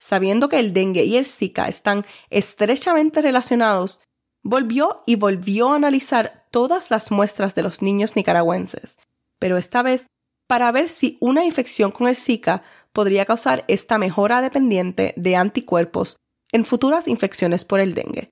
Sabiendo 0.00 0.48
que 0.48 0.58
el 0.58 0.72
dengue 0.72 1.04
y 1.04 1.16
el 1.16 1.26
Zika 1.26 1.68
están 1.68 2.06
estrechamente 2.30 3.20
relacionados, 3.20 4.02
volvió 4.42 5.02
y 5.06 5.16
volvió 5.16 5.72
a 5.72 5.76
analizar 5.76 6.46
todas 6.50 6.90
las 6.90 7.10
muestras 7.10 7.54
de 7.54 7.62
los 7.62 7.82
niños 7.82 8.16
nicaragüenses, 8.16 8.98
pero 9.38 9.56
esta 9.56 9.82
vez 9.82 10.06
para 10.48 10.70
ver 10.70 10.88
si 10.88 11.18
una 11.20 11.44
infección 11.44 11.90
con 11.90 12.06
el 12.06 12.16
Zika 12.16 12.62
podría 12.92 13.26
causar 13.26 13.64
esta 13.68 13.98
mejora 13.98 14.40
dependiente 14.40 15.12
de 15.16 15.36
anticuerpos 15.36 16.16
en 16.52 16.64
futuras 16.64 17.08
infecciones 17.08 17.64
por 17.64 17.80
el 17.80 17.94
dengue. 17.94 18.30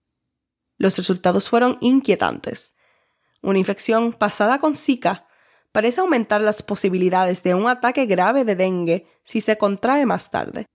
Los 0.78 0.96
resultados 0.96 1.48
fueron 1.48 1.78
inquietantes. 1.80 2.76
Una 3.42 3.58
infección 3.58 4.12
pasada 4.12 4.58
con 4.58 4.74
Zika 4.74 5.26
parece 5.72 6.00
aumentar 6.00 6.40
las 6.40 6.62
posibilidades 6.62 7.42
de 7.42 7.54
un 7.54 7.68
ataque 7.68 8.06
grave 8.06 8.44
de 8.44 8.56
dengue 8.56 9.06
si 9.24 9.40
se 9.40 9.58
contrae 9.58 10.06
más 10.06 10.30
tarde. 10.30 10.66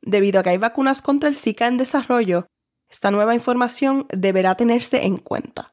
Debido 0.00 0.40
a 0.40 0.42
que 0.42 0.50
hay 0.50 0.58
vacunas 0.58 1.00
contra 1.02 1.28
el 1.28 1.36
Zika 1.36 1.66
en 1.66 1.76
desarrollo, 1.76 2.46
esta 2.90 3.10
nueva 3.10 3.34
información 3.34 4.06
deberá 4.10 4.54
tenerse 4.54 5.04
en 5.04 5.16
cuenta. 5.16 5.72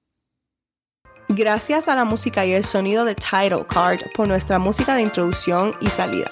Gracias 1.27 1.87
a 1.87 1.95
la 1.95 2.05
música 2.05 2.45
y 2.45 2.53
el 2.53 2.65
sonido 2.65 3.05
de 3.05 3.15
Title 3.15 3.65
Card 3.67 4.01
por 4.15 4.27
nuestra 4.27 4.57
música 4.57 4.95
de 4.95 5.03
introducción 5.03 5.75
y 5.81 5.87
salida. 5.87 6.31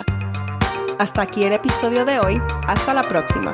Hasta 0.98 1.22
aquí 1.22 1.44
el 1.44 1.54
episodio 1.54 2.06
de 2.06 2.20
hoy. 2.20 2.42
Hasta 2.68 2.94
la 2.94 3.04
próxima. 3.04 3.54